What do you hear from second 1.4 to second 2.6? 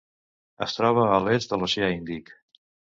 de l'Oceà Índic.